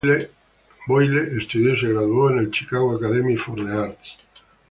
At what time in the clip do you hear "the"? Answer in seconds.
2.45-2.49, 3.53-3.71